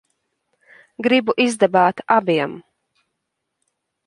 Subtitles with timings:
[1.07, 2.57] Gribu izdabāt abiem.